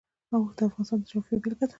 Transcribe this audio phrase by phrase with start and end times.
[0.33, 1.69] اوښ د افغانستان د جغرافیې بېلګه ده.